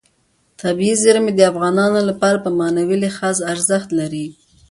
[0.61, 4.25] طبیعي زیرمې د افغانانو لپاره په معنوي لحاظ ارزښت لري.